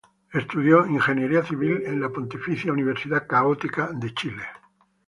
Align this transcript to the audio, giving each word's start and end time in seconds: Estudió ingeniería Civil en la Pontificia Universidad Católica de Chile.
Estudió 0.33 0.87
ingeniería 0.87 1.45
Civil 1.45 1.83
en 1.85 2.01
la 2.01 2.09
Pontificia 2.09 2.73
Universidad 2.73 3.27
Católica 3.27 3.91
de 3.93 4.11
Chile. 4.15 4.41